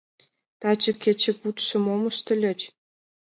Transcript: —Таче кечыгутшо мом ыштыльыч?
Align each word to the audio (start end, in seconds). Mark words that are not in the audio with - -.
—Таче 0.59 0.91
кечыгутшо 1.03 1.75
мом 1.85 2.01
ыштыльыч? 2.11 2.59